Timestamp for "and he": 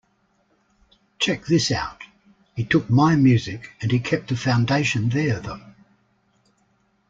3.81-3.99